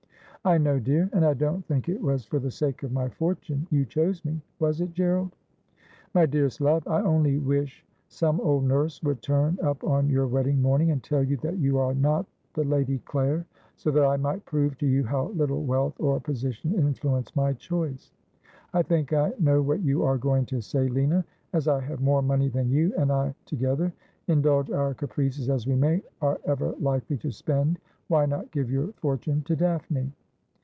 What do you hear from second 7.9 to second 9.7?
some old nurse would turn